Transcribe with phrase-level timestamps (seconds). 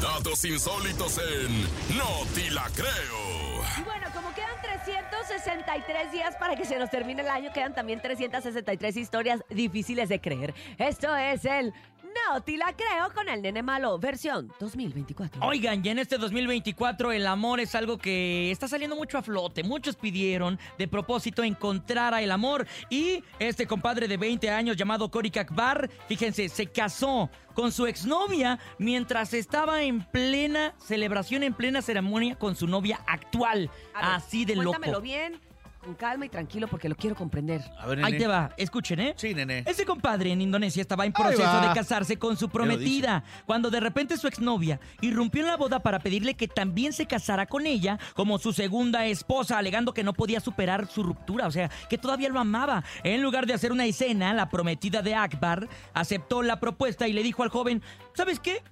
[0.00, 1.60] Datos insólitos en
[1.98, 3.60] No Ti La Creo.
[3.78, 8.00] Y bueno, como quedan 363 días para que se nos termine el año, quedan también
[8.00, 10.54] 363 historias difíciles de creer.
[10.78, 11.74] Esto es el
[12.14, 15.40] No Ti La Creo con el Nene Malo, versión 2024.
[15.46, 19.62] Oigan, ya en este 2024 el amor es algo que está saliendo mucho a flote.
[19.62, 22.66] Muchos pidieron de propósito encontrar a el amor.
[22.88, 28.58] Y este compadre de 20 años llamado Cory Akbar, fíjense, se casó con su exnovia
[28.78, 33.70] mientras estaba en plena celebración, en plena ceremonia con su novia actual.
[33.94, 34.70] Ver, Así de loco.
[34.70, 35.40] Cuéntamelo bien,
[35.82, 37.62] con calma y tranquilo, porque lo quiero comprender.
[37.78, 39.14] A ver, Ahí te va, escuchen, ¿eh?
[39.16, 39.64] Sí, nene.
[39.66, 44.16] Ese compadre en Indonesia estaba en proceso de casarse con su prometida, cuando de repente
[44.16, 48.38] su exnovia irrumpió en la boda para pedirle que también se casara con ella como
[48.38, 52.40] su segunda esposa, alegando que no podía superar su ruptura, o sea, que todavía lo
[52.40, 52.84] amaba.
[53.02, 57.22] En lugar de hacer una escena, la prometida de Akbar aceptó la propuesta y le
[57.22, 57.82] dijo al joven,
[58.14, 58.62] ¿sabes qué?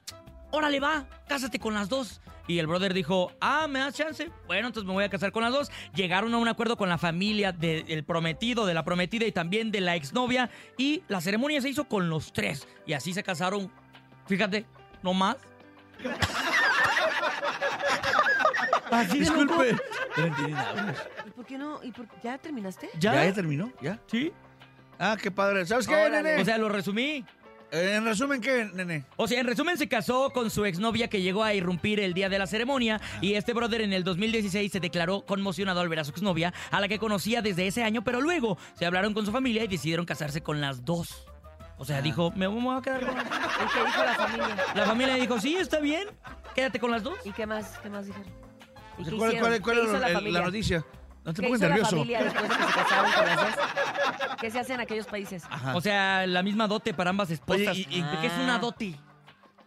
[0.51, 2.21] Órale va, cásate con las dos.
[2.47, 4.31] Y el brother dijo, ah, ¿me das chance?
[4.47, 5.71] Bueno, entonces me voy a casar con las dos.
[5.95, 9.83] Llegaron a un acuerdo con la familia del prometido, de la prometida y también de
[9.83, 10.49] la exnovia.
[10.79, 12.67] Y la ceremonia se hizo con los tres.
[12.87, 13.71] Y así se casaron,
[14.27, 14.65] fíjate,
[15.03, 15.37] no más.
[18.91, 19.19] Así.
[19.19, 19.77] Disculpe.
[20.17, 20.95] No entendí nada.
[21.27, 21.81] ¿Y por qué no?
[21.83, 22.89] ¿Y por- ¿Ya terminaste?
[22.99, 23.15] ¿Ya?
[23.15, 23.25] ¿Ya?
[23.27, 23.71] ¿Ya terminó?
[23.83, 23.99] ¿Ya?
[24.07, 24.33] ¿Sí?
[24.99, 25.67] Ah, qué padre.
[25.67, 26.23] ¿Sabes qué, Órale.
[26.23, 26.41] nene?
[26.43, 27.25] O sea, lo resumí.
[27.71, 29.05] En resumen, ¿qué, nene?
[29.17, 32.31] O sea, en resumen, se casó con su exnovia que llegó a irrumpir el día
[32.31, 32.99] de la ceremonia.
[33.21, 36.81] Y este brother en el 2016 se declaró conmocionado al ver a su exnovia, a
[36.81, 40.07] la que conocía desde ese año, pero luego se hablaron con su familia y decidieron
[40.07, 41.27] casarse con las dos.
[41.77, 42.03] O sea, Ah.
[42.03, 43.39] dijo, me voy a quedar con las dos.
[43.39, 44.57] ¿Y qué dijo la familia?
[44.75, 46.09] La familia dijo, sí, está bien,
[46.55, 47.19] quédate con las dos.
[47.25, 47.79] ¿Y qué más?
[47.83, 48.27] ¿Qué más dijeron?
[48.99, 49.49] ¿Y qué ¿Cuál, hicieron?
[49.61, 50.85] cuál- cuál ¿Qué la noticia?
[51.29, 51.91] No te ¿Qué pongas la nervioso.
[51.91, 53.55] familia después de que se casaron con las dos?
[54.41, 55.45] ¿Qué se hace en aquellos países?
[55.51, 55.77] Ajá.
[55.77, 57.69] O sea, la misma dote para ambas esposas.
[57.69, 58.95] Oye, y- y- ¿Qué es una dote?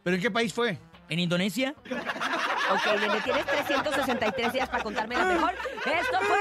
[0.04, 0.80] ¿Pero en qué país fue?
[1.08, 1.76] ¿En Indonesia?
[1.86, 5.52] Ok, nene, tienes 363 días para contarme la mejor.
[5.86, 6.38] Esto fue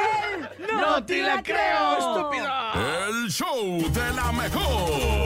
[0.64, 0.76] el...
[0.80, 2.72] ¡No te la creo, estúpida!
[3.08, 5.19] El show de la mejor.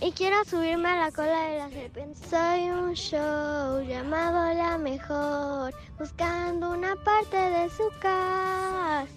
[0.00, 2.18] y quiero subirme a la cola de la serpiente.
[2.28, 9.10] Soy un show llamado La Mejor, buscando una parte de su cast.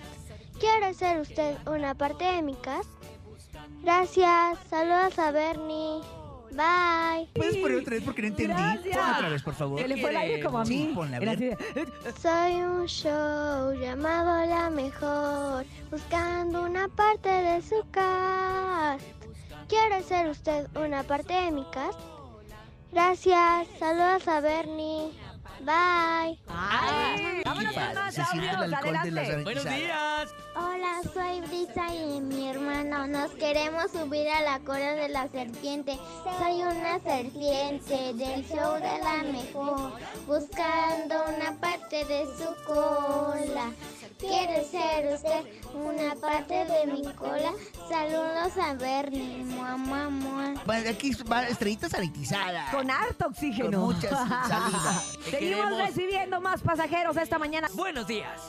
[0.60, 2.90] ¿Quiere ser usted una parte de mi cast?
[3.84, 6.02] Gracias, saludos a Bernie.
[6.52, 7.28] Bye.
[7.34, 8.54] ¿Puedes poner otra vez porque no entendí?
[8.54, 8.98] Gracias.
[8.98, 9.82] Pon otra vez, por favor.
[9.82, 10.94] Se le fue el aire como a Sí, mí.
[10.94, 11.58] ponla, a ver.
[12.22, 19.04] Soy un show llamado La Mejor, buscando una parte de su cast.
[19.68, 22.00] ¿Quiere ser usted una parte de mi cast?
[22.92, 25.12] Gracias, saludos a Bernie.
[25.66, 26.40] Bye.
[26.48, 29.44] Ay, vámonos con más audios, adelante.
[29.44, 30.34] Buenos días.
[30.56, 33.08] Hola, soy Brisa y mi hermano.
[33.08, 36.00] Nos queremos subir a la cola de la serpiente.
[36.40, 39.94] Soy una serpiente del show de la mejor,
[40.26, 43.72] buscando una parte de su cola.
[44.22, 47.54] ¿Quiere ser usted una parte de mi cola?
[47.90, 49.44] Saludos a Bernie.
[49.44, 49.78] Mua.
[50.66, 52.70] Bueno, aquí va estrellita sanitizada.
[52.72, 53.72] Con harto oxígeno.
[53.72, 55.04] Con mucha saliva.
[55.26, 55.88] Te Seguimos queremos.
[55.88, 57.68] recibiendo más pasajeros esta mañana.
[57.74, 58.40] Buenos días.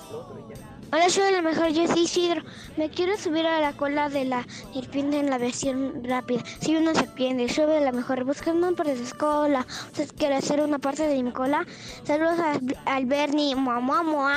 [0.94, 2.42] Hola, soy la mejor, yo soy Isidro.
[2.76, 4.44] Me quiero subir a la cola de la
[4.74, 6.42] serpiente en la versión rápida.
[6.60, 9.66] Soy una serpiente, sube a la mejor, buscando por su cola.
[9.86, 11.64] ¿Usted quiere hacer una parte de mi cola?
[12.04, 12.58] Saludos a,
[12.94, 13.54] al Bernie.
[13.56, 14.36] Mua, mua, mua.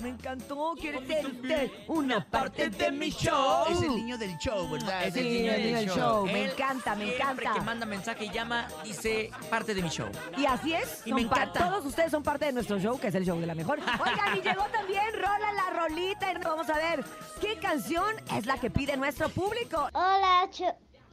[0.00, 3.64] Me encantó, quiere ser usted una parte de mi show.
[3.68, 5.04] Es el niño del show, ¿verdad?
[5.08, 5.96] Es el Sí, niño el del del show.
[5.98, 6.26] show.
[6.26, 7.52] Me Él encanta, me encanta.
[7.52, 10.06] que manda mensaje y llama, dice parte de mi show.
[10.36, 11.02] Y así es.
[11.04, 11.68] Y me encanta.
[11.68, 13.78] Todos ustedes son parte de nuestro show, que es el show de la mejor.
[14.00, 16.32] Oigan, y llegó también Rola la Rolita.
[16.32, 17.04] Y vamos a ver
[17.40, 19.88] qué canción es la que pide nuestro público.
[19.92, 20.48] Hola,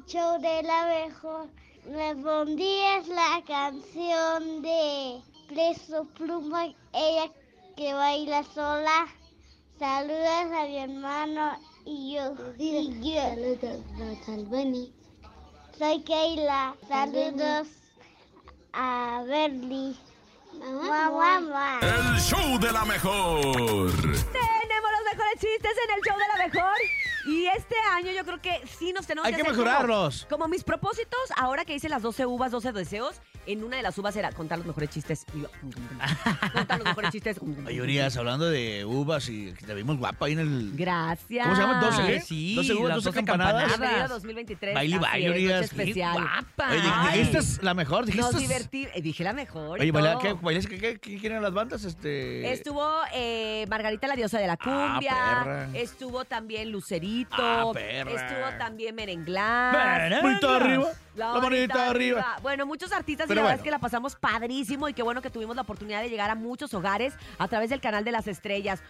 [0.08, 1.50] show de la mejor.
[1.86, 7.32] Respondí es la canción de Preso Pluma, ella
[7.76, 9.08] que baila sola.
[9.78, 12.34] Saludos a mi hermano y yo.
[12.58, 13.22] Y yo.
[13.22, 14.94] Saludos al Benny.
[15.78, 16.76] Soy Keila.
[16.88, 17.68] Saludos
[18.74, 19.96] a Bernie.
[20.54, 21.80] Guau, guau, guau.
[21.82, 23.92] El show de la mejor.
[25.38, 26.75] Chistes en el show de la mejor.
[27.46, 30.26] Y este año yo creo que sí nos tenemos Hay que hacer como- mejorarlos.
[30.28, 33.96] Como, mis propósitos, ahora que hice las 12 uvas, 12 deseos, en una de las
[34.00, 35.28] uvas era contar los mejores chistes.
[35.36, 35.48] Y yo,
[36.54, 37.40] contar los mejores chistes.
[37.68, 40.72] Oye, Urias, hablando de uvas y que te vimos guapa ahí en el...
[40.76, 41.44] Gracias.
[41.44, 41.82] ¿Cómo se llama?
[41.84, 42.22] ¿12 qué?
[42.22, 43.54] Sí, 12 uvas, las 12 12 campanadas.
[43.74, 43.80] campanadas.
[43.80, 44.74] Bienvenido 2023.
[44.74, 45.66] Baile baile, Urias.
[45.66, 46.14] especial.
[46.14, 46.70] guapa.
[46.72, 46.82] Oye,
[47.18, 48.32] dijiste es la mejor, dijiste...
[48.32, 48.92] Nos divertimos.
[49.04, 49.80] Dije la mejor.
[49.80, 50.18] Oye, baila-.
[50.20, 51.84] ¿qué, bailas- qué, qué, qué quieren las bandas?
[51.84, 52.52] Este...
[52.52, 55.14] Estuvo eh, Margarita la diosa de la cumbia.
[55.44, 55.70] perra.
[55.76, 57.35] estuvo también Lucerito.
[57.38, 58.12] Ah, perra.
[58.12, 60.22] Estuvo también Merenglás.
[60.24, 60.88] Manita arriba.
[61.16, 62.38] La La manita arriba.
[62.42, 65.22] Bueno, muchos artistas y Pero la verdad es que la pasamos padrísimo y qué bueno
[65.22, 68.28] que tuvimos la oportunidad de llegar a muchos hogares a través del canal de las
[68.28, 68.82] estrellas.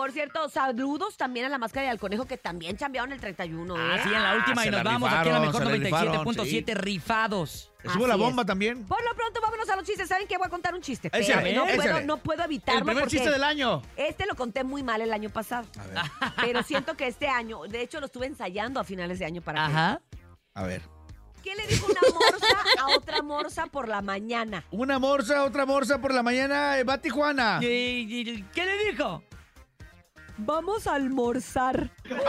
[0.00, 3.76] Por cierto, saludos también a la máscara y al conejo que también chambearon el 31,
[3.76, 3.78] ¿eh?
[3.78, 6.12] Ah, sí, en la última se y nos la vamos aquí en la mejor rifaron,
[6.32, 7.70] se la 97.7 rifados.
[7.84, 8.46] Estuvo Así la bomba es.
[8.46, 8.84] también.
[8.86, 10.08] Por lo pronto, vámonos a los chistes.
[10.08, 10.38] ¿Saben qué?
[10.38, 11.08] Voy a contar un chiste.
[11.08, 11.76] Échale, Espérame, no, échale.
[11.92, 13.82] puedo, no puedo evitarlo El primer porque chiste del año.
[13.96, 15.66] este lo conté muy mal el año pasado.
[15.78, 15.98] A ver.
[16.40, 19.66] Pero siento que este año, de hecho, lo estuve ensayando a finales de año para
[19.66, 20.00] que- Ajá.
[20.54, 20.80] A ver.
[21.44, 24.64] ¿Qué le dijo una morsa a otra morsa por la mañana?
[24.70, 27.58] Una morsa, otra morsa por la mañana, eh, va a Tijuana.
[27.62, 29.22] ¿Y- y- ¿Qué le dijo?
[30.42, 31.90] Vamos a almorzar.
[32.02, 32.24] Queremos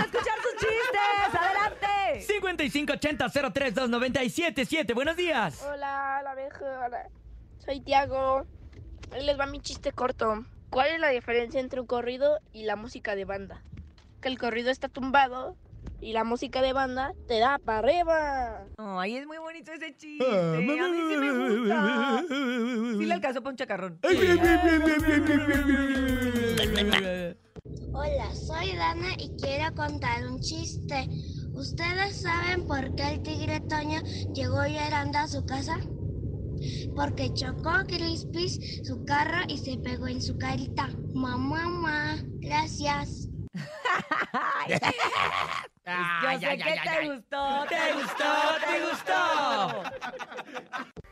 [0.00, 1.32] escuchar sus chistes.
[1.32, 1.86] Adelante.
[2.98, 4.94] 5580-032977.
[4.94, 5.62] Buenos días.
[5.62, 6.90] Hola, la mejor.
[7.64, 8.44] Soy Tiago.
[9.12, 10.44] Ahí les va mi chiste corto.
[10.68, 13.62] ¿Cuál es la diferencia entre un corrido y la música de banda?
[14.20, 15.56] Que el corrido está tumbado
[16.00, 18.66] y la música de banda te da para arriba.
[18.78, 20.24] Ay, es muy bonito ese chiste.
[20.24, 20.66] A mí
[21.08, 22.24] sí me gusta.
[22.98, 23.98] Sí le alcanzó para un chacarrón.
[27.92, 31.08] Hola, soy Dana y quiero contar un chiste.
[31.52, 34.00] ¿Ustedes saben por qué el tigre Toño
[34.32, 35.78] llegó llorando a su casa?
[36.94, 40.88] Porque chocó Crispis su carro y se pegó en su carita.
[41.12, 43.19] Mamá, mamá, gracias.
[44.64, 47.64] Yo sé que te gustó.
[47.68, 48.24] ¿Te gustó?
[48.66, 49.82] ¿Te gustó?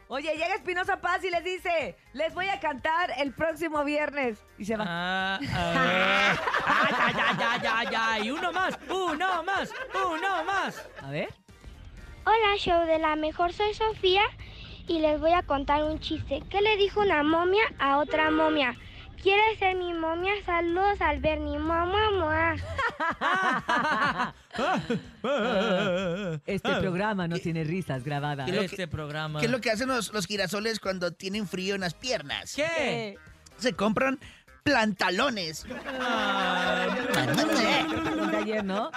[0.08, 4.42] Oye, llega Espinosa Paz y les dice, les voy a cantar el próximo viernes.
[4.56, 4.84] Y se va.
[4.86, 6.38] Ah, a ver.
[6.64, 8.30] Ay, ay, ay, ay, ay, ay.
[8.30, 10.88] Uno más, uno más, uno más.
[11.02, 11.28] A ver.
[12.24, 14.22] Hola, show de la mejor, soy Sofía
[14.86, 16.42] y les voy a contar un chiste.
[16.48, 18.74] ¿Qué le dijo una momia a otra momia?
[19.22, 20.32] ¿Quieres ser mi momia?
[20.46, 21.58] Saludos al Bernie.
[21.58, 22.56] Mamá, mamá.
[26.46, 28.46] Este programa no tiene risas grabadas.
[28.46, 29.40] ¿Qué es lo Este que- programa.
[29.40, 32.54] ¿Qué es lo que hacen los, los girasoles cuando tienen frío en las piernas?
[32.54, 33.16] ¿Qué?
[33.58, 34.18] Se compran
[34.62, 35.64] plantalones.
[38.38, 38.90] Ayer, ¿no?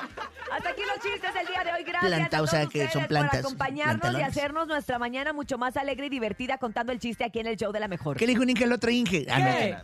[0.52, 1.84] Hasta aquí los chistes del día de hoy.
[1.84, 4.38] Gracias Planta, a o todos sea, que son plantas, por acompañarnos y plantalones.
[4.38, 7.72] hacernos nuestra mañana mucho más alegre y divertida contando el chiste aquí en el show
[7.72, 8.18] de la mejor.
[8.18, 9.26] ¿Qué le dijo un Inge al otro Inge?
[9.30, 9.58] Ah, no, no, no.
[9.60, 9.78] Inge,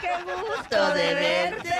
[0.00, 1.74] qué gusto de verte.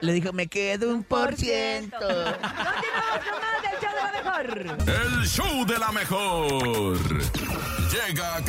[0.00, 1.98] Le dijo, me quedo un por ciento.
[1.98, 4.46] Continuamos con más del show de la mejor.
[4.86, 6.98] El show de la mejor.
[7.90, 8.42] Llega a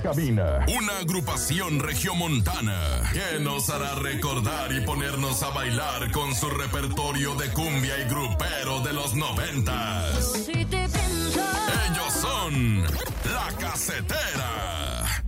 [0.00, 0.64] cabina.
[0.68, 7.50] Una agrupación regiomontana que nos hará recordar y ponernos a bailar con su repertorio de
[7.52, 10.46] cumbia y grupero de los noventas.
[10.46, 15.24] Ellos son La Casetera.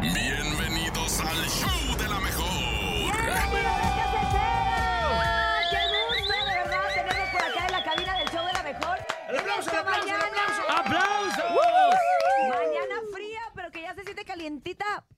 [0.00, 1.85] Bienvenidos al show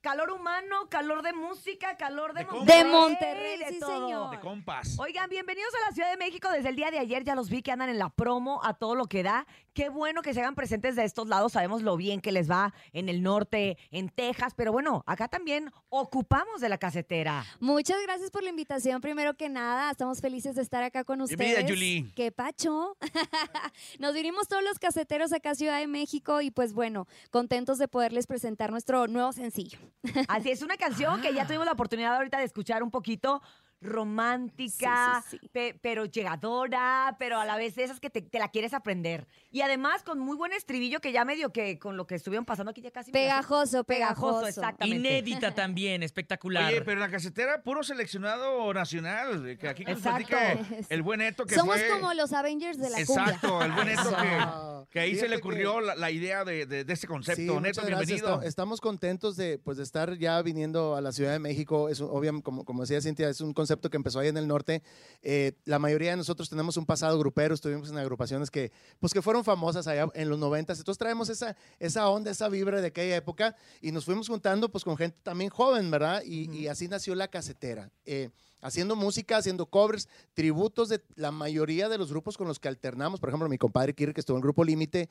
[0.08, 2.82] Calor humano, calor de música, calor de, De Monterrey.
[2.82, 4.06] De Monterrey, de sí, todo.
[4.06, 4.30] señor.
[4.30, 4.98] De compas.
[4.98, 6.50] Oigan, bienvenidos a la Ciudad de México.
[6.50, 8.94] Desde el día de ayer ya los vi que andan en la promo a todo
[8.94, 9.46] lo que da.
[9.74, 11.52] Qué bueno que se hagan presentes de estos lados.
[11.52, 15.70] Sabemos lo bien que les va en el norte, en Texas, pero bueno, acá también
[15.90, 17.44] ocupamos de la casetera.
[17.60, 19.02] Muchas gracias por la invitación.
[19.02, 21.38] Primero que nada, estamos felices de estar acá con ustedes.
[21.38, 22.12] Bienvenida, Julie.
[22.16, 22.96] Qué pacho.
[23.98, 27.88] Nos vinimos todos los caseteros acá a Ciudad de México y pues bueno, contentos de
[27.88, 29.78] poderles presentar nuestro nuevo sencillo.
[30.28, 33.42] Así es, una canción que ya tuvimos la oportunidad ahorita de escuchar un poquito
[33.80, 35.48] romántica, Sí, sí, sí.
[35.52, 39.26] pe- pero llegadora, pero a la vez de esas que te, te la quieres aprender.
[39.50, 42.70] Y además con muy buen estribillo que ya medio que con lo que estuvieron pasando
[42.70, 43.12] aquí ya casi...
[43.12, 44.46] Pegajoso, Pegajoso, pegajoso.
[44.48, 44.96] exactamente.
[44.98, 46.66] Inédita también, espectacular.
[46.72, 49.56] Oye, pero la casetera, puro seleccionado nacional.
[49.58, 50.26] Que aquí nos Exacto.
[50.28, 51.88] platica el buen Eto que Somos fue...
[52.00, 53.24] como los Avengers de la cumbia.
[53.26, 56.92] Exacto, el buen Eto que, ahí se le ocurrió la, la idea de, de, de
[56.92, 57.40] ese concepto.
[57.54, 58.34] Sí, Neto, bienvenido.
[58.36, 61.88] Esta- Estamos contentos de, pues, de estar ya viniendo a la Ciudad de México.
[61.88, 64.48] Es un- obviamente, como, como decía Cintia, es un concepto que empezó ahí en el
[64.48, 64.82] norte.
[65.22, 69.22] Eh, la mayoría de nosotros tenemos un pasado grupero, estuvimos en agrupaciones que, pues, que
[69.22, 70.78] fueron famosas allá en los noventas.
[70.78, 74.84] Entonces traemos esa, esa onda, esa vibra de aquella época y nos fuimos juntando pues,
[74.84, 76.22] con gente también joven, ¿verdad?
[76.24, 77.90] Y, y así nació La Casetera.
[78.04, 82.68] Eh, haciendo música, haciendo covers, tributos de la mayoría de los grupos con los que
[82.68, 83.20] alternamos.
[83.20, 85.08] Por ejemplo, mi compadre Kirri, que estuvo en el grupo Límite.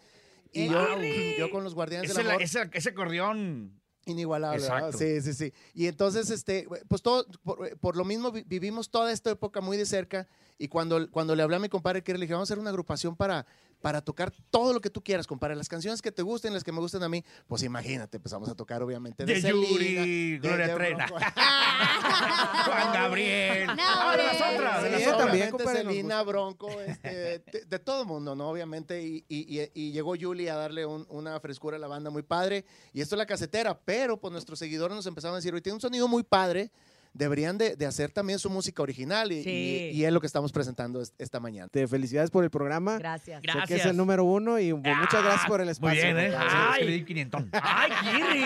[0.51, 2.41] Y ¡Eh, yo, yo con los Guardianes Ese, del Amor.
[2.41, 3.79] ese, ese acordeón.
[4.11, 4.59] Inigualable.
[4.97, 5.53] Sí, sí, sí.
[5.73, 9.77] Y entonces, este, pues todo, por, por lo mismo vi- vivimos toda esta época muy
[9.77, 12.53] de cerca y cuando, cuando le hablé a mi compadre que le dije, vamos a
[12.53, 13.45] hacer una agrupación para,
[13.81, 16.71] para tocar todo lo que tú quieras, compadre, las canciones que te gusten, las que
[16.71, 21.05] me gusten a mí, pues imagínate, empezamos a tocar obviamente De Selena, Yuri, Gloria Treina.
[21.05, 21.25] Bronco.
[22.65, 23.67] Juan Gabriel.
[23.67, 25.25] No, Ah, de las otras, de las Sí, otras.
[25.25, 28.49] también, compadre, Selena, Bronco, este, de, de todo el mundo, ¿no?
[28.49, 32.09] Obviamente, y, y- y- y llegó Julie a darle un- una frescura a la banda
[32.09, 35.53] muy padre, y esto es la casetera, pero pues nuestros seguidores nos empezaron a decir,
[35.53, 36.71] hoy tiene un sonido muy padre,
[37.17, 39.49] deberían de, de hacer también su música original, y, Sí.
[39.93, 41.67] y- y es lo que estamos presentando es- esta mañana.
[41.69, 42.97] Te felicidades por el programa.
[42.97, 43.41] Gracias.
[43.41, 43.85] Sé que es Gracias.
[43.87, 46.01] el número uno y pues, muchas gracias por el Muy espacio.
[46.03, 46.35] bien, ¿eh?
[46.37, 46.83] Ay.
[46.85, 47.43] le di 500.
[47.53, 48.43] ¡Ay, Kirri!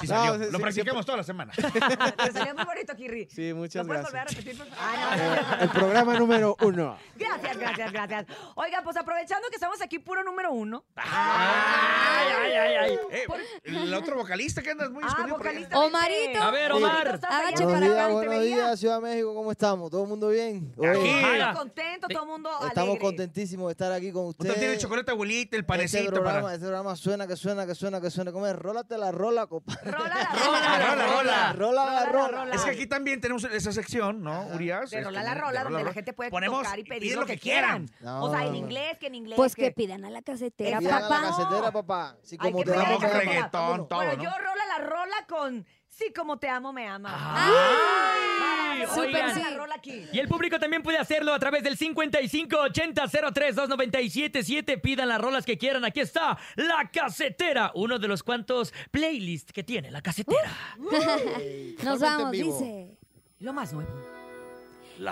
[0.00, 0.34] Sí No, salió.
[0.44, 1.52] sí, Lo sí, practicamos toda la semana.
[2.16, 3.28] Te salió muy bonito, Kirri.
[3.30, 4.44] Sí, muchas ¿Lo puedes volver a gracias.
[4.44, 4.78] repetir, por?
[4.78, 5.34] Ah, no.
[5.34, 6.98] Eh, el programa número uno.
[7.16, 8.26] Gracias, gracias, gracias.
[8.56, 10.84] Oigan, pues aprovechando que estamos aquí puro número uno.
[10.96, 12.98] ¡Ay, ay, ay, ay!
[13.10, 13.26] Eh,
[13.64, 15.36] el otro vocalista que andas muy Ah, escondido.
[15.80, 16.42] Omarito.
[16.42, 17.20] A ver, Omar.
[17.40, 18.56] Para acá, buenos te veía.
[18.56, 19.90] días, Ciudad de México, ¿cómo estamos?
[19.90, 20.72] ¿Todo el mundo bien?
[20.76, 21.10] Oye, Aquí.
[21.24, 21.52] Ojalá.
[21.54, 24.60] Contento, todo el mundo estamos contentísimos de estar aquí con Usted ustedes.
[24.60, 26.54] tiene chocolate abuelita, el Este panecito programa, para...
[26.54, 28.32] este programa suena, que suena, que suena, que suena.
[28.32, 28.56] ¿Cómo es?
[28.56, 29.90] Rólate la rola, compadre.
[29.90, 31.06] Rola la Rola, rola.
[31.06, 31.52] rola, rola.
[31.52, 32.54] Rola la rola.
[32.54, 34.90] Es que aquí también tenemos esa sección, ¿no, Urias?
[34.90, 37.38] De Este, rola la rola, donde la gente puede Ponemos tocar y pedir lo que
[37.38, 37.90] quieran.
[38.00, 38.24] No.
[38.24, 39.36] O sea, en inglés, que en inglés.
[39.36, 41.22] Pues que pidan a la casetera, Pidan a la papá.
[41.36, 42.16] casetera, papá.
[42.22, 43.00] Si Hay como te amas.
[43.12, 44.22] reggaetón, todo, Bueno, ¿no?
[44.22, 47.14] yo rola la rola con Sí, como te amo, me amas.
[47.16, 48.84] ¡Ay!
[48.86, 49.34] Súper Oigan.
[49.34, 49.40] sí.
[49.40, 50.04] la rola aquí.
[50.12, 54.78] Y el público también puede hacerlo a través del 5580-032977.
[54.80, 55.84] Pidan las rolas que quieran.
[55.86, 60.50] Aquí está La Casetera, uno de los cuantos playlists que tiene La Casetera.
[60.78, 62.58] Nos Totalmente vamos, en vivo.
[62.58, 62.98] dice.
[63.40, 63.90] Lo más nuevo.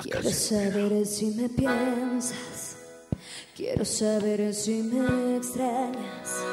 [0.02, 2.76] Quiero saber si me piensas.
[3.56, 6.44] Quiero saber si me extrañas.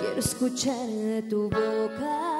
[0.00, 2.33] Quiero escuchar de tu boca.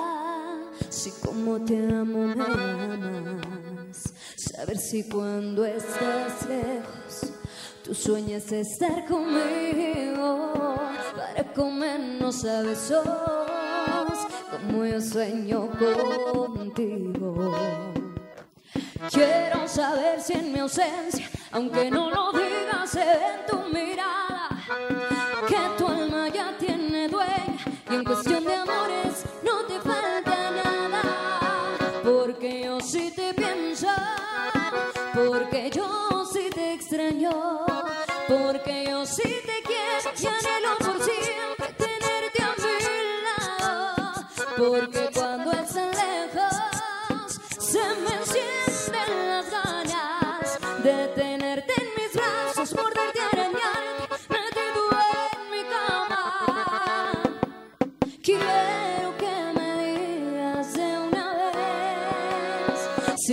[0.94, 4.14] Si como te amo me amas.
[4.36, 7.32] Saber si cuando estás lejos.
[7.82, 10.76] Tú sueñas estar conmigo
[11.16, 13.04] para comernos a besos
[14.52, 15.68] como yo sueño
[16.32, 17.52] contigo.
[19.10, 24.48] Quiero saber si en mi ausencia, aunque no lo digas, se ve en tu mirada
[25.48, 28.93] que tu alma ya tiene dueña y en cuestión de amores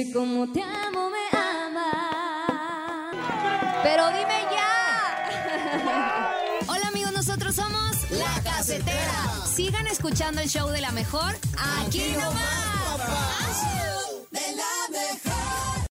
[0.09, 3.15] como te amo me amas.
[3.83, 6.29] Pero dime ya.
[6.67, 9.45] Hola amigos, nosotros somos La Casetera.
[9.53, 11.35] Sigan escuchando el show de la mejor
[11.83, 13.90] aquí nomás.